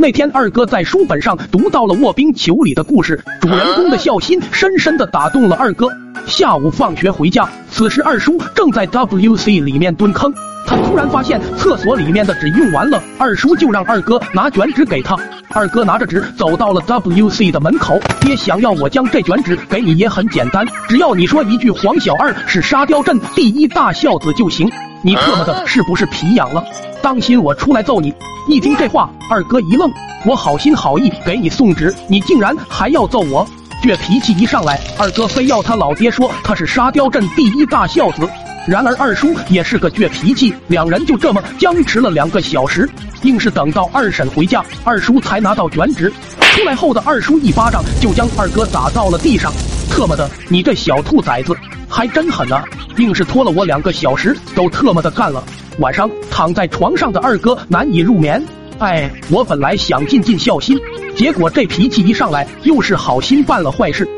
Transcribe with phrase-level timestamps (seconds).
[0.00, 5.88] 那天二哥在书本上读到了卧冰求鲤的故事，主人公的孝心深深的打动了二哥。
[6.24, 10.32] 下午放学回家，此时二叔正在 WC 里面蹲坑。
[10.66, 15.14] 他突然发现厕所里面的纸用完了，二叔就让二哥拿卷纸给他。
[15.50, 24.66] 二哥拿着纸走到了 WC 的门口，爹想要我将这卷纸给你也很简单，只要你说一句黄小二是沙雕镇第一大孝子就行。
[25.02, 26.62] 你特么的是不是皮痒了？
[27.00, 28.12] 当心我出来揍你！
[28.46, 29.90] 一听这话，二哥一愣，
[30.26, 33.46] 我好心好意给你送纸，你竟然还要揍我！
[33.82, 38.28] 倔脾气一上来，二哥非要他老爹说他是沙雕镇第一大孝子。
[38.66, 42.86] 然而二叔也是个倔脾气，两人就这么僵持了两个小时，
[43.22, 46.12] 硬是等到二婶回家，二叔才拿到卷纸。
[46.40, 49.50] 出来后的二叔一巴掌就将二哥打到了地上，
[49.90, 51.54] 特么的，你这小兔崽子
[51.88, 52.64] 还真狠啊！
[52.96, 55.44] 硬是拖了我两个小时，都特么的干了。
[55.78, 58.42] 晚上躺在床上的二哥难以入眠。
[58.78, 60.78] 哎，我本来想尽尽孝心，
[61.14, 64.08] 结果这脾气一上来，又是好心办了坏事。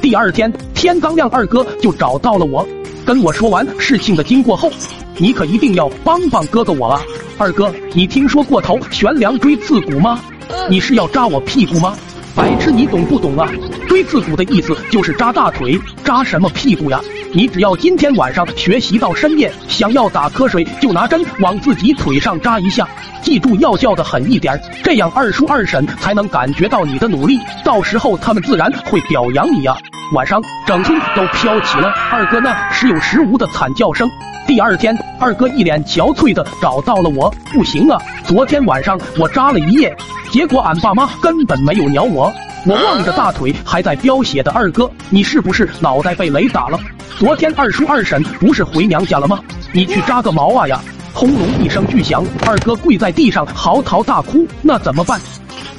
[0.00, 2.66] 第二天天刚亮，二哥就找到了我，
[3.04, 4.70] 跟我说完事情的经过后，
[5.18, 7.00] 你可一定要帮帮哥哥我啊！
[7.36, 10.20] 二哥，你听说过头悬梁锥刺股吗？
[10.68, 11.96] 你是要扎我屁股吗？
[12.38, 13.50] 白痴，你懂不懂啊？
[13.88, 17.00] 锥刺股的意思就是扎大腿，扎什么屁股呀？
[17.32, 22.86] 你只要今天晚上学习到深夜，想要打瞌睡，就拿针往自己腿上扎一下。
[23.22, 29.76] 记住要叫的狠一点，这样二叔二婶才能感觉到你的努力，到时候他们自然会表扬你呀。
[30.14, 34.08] 晚上整村都飘起了二哥那时有时无的惨叫声。
[34.46, 39.94] 第二天，二哥一脸憔悴的找到了我，不行啊，昨天晚上我扎了一夜，
[40.38, 42.32] 结果俺爸妈根本没有鸟我。
[42.64, 46.78] 我望着大腿还在飙血的二哥，你是不是脑袋被雷打了？
[47.18, 49.40] 昨天二叔二婶不是回娘家了吗？
[49.72, 50.80] 你去扎个毛啊呀！
[51.12, 54.46] 轰隆一声巨响，二哥跪在地上嚎啕大哭。
[54.62, 55.20] 那怎么办？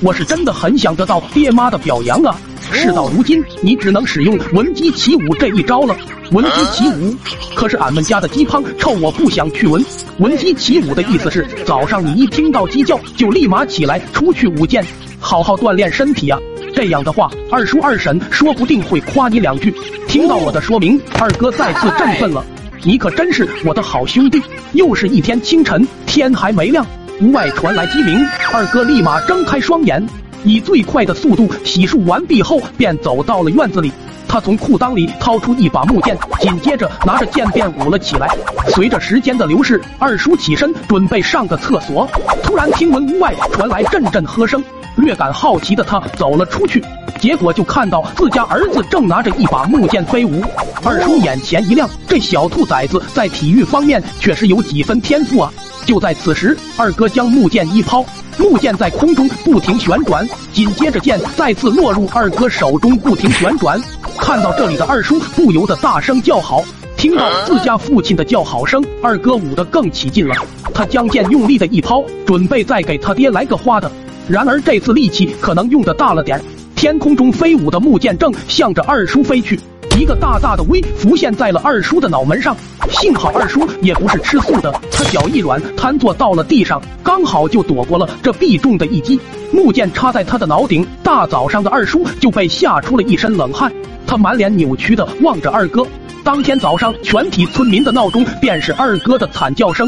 [0.01, 2.35] 我是真的很想得到爹妈的表扬啊！
[2.73, 5.95] 事到如今，你只能使用闻鸡起舞这一招了。
[6.31, 7.15] 闻鸡起舞，
[7.55, 9.83] 可是俺们家的鸡汤臭，我不想去闻。
[10.19, 14.85] 闻鸡起舞的意思是，早上你一听到鸡叫，就立马起来出去舞剑，
[15.19, 16.37] 好好锻炼身体啊！
[16.75, 19.73] 这样的话，二叔二婶说不定会夸你两句。
[20.07, 22.45] 听到我的说明，二哥再次振奋了。
[22.83, 24.41] 你可真是我的好兄弟！
[24.73, 26.85] 又是一天清晨，天还没亮，
[27.21, 28.23] 屋外传来鸡鸣，
[28.53, 30.05] 二哥立马睁开双眼，
[30.43, 33.91] 以最快的速度洗漱完毕后，便走到了院子里。
[34.27, 38.27] 他从裤裆里掏出一把木剑，紧接着拿着剑便舞了起来。
[38.67, 42.07] 随着时间的流逝，二叔起身准备上个厕所，
[42.43, 44.63] 突然听闻屋外传来阵阵喝声，
[44.97, 46.83] 略感好奇的他走了出去。
[47.19, 50.43] 结果就看到自家儿子正拿着一把木剑飞舞，
[50.85, 55.51] 二叔眼前一亮，这小兔崽子在体育方面确实有几分天赋啊！
[55.85, 58.05] 就在此时，二哥将木剑一抛，
[58.39, 63.79] 木剑在空中不停旋转，紧接着剑再次落入二哥手中，不停旋转。
[64.17, 66.63] 看到这里的二叔不由得大声叫好，
[66.95, 70.33] 听到自家父亲的叫好声，二哥舞得更起劲了。
[70.73, 73.91] 他将剑用力的一抛，准备再给他爹来个花的，
[74.29, 76.41] 然而这次力气可能用的大了点。
[76.75, 79.59] 天空中飞舞的木剑正向着二叔飞去，
[79.97, 82.55] 一个大大的 V 浮现在了二叔的脑门上。
[82.89, 89.19] 幸好二叔也不是吃素的，他脚一软，瘫坐到了地上，刚好就躲过了这必中的一击。
[89.51, 93.71] 木剑插在他的脑顶，大早上的二叔就被吓出了一身冷汗，
[94.07, 95.85] 他满脸扭曲的望着二哥。
[96.23, 99.87] 当天早上，全体村民的闹钟便是二哥的惨叫声。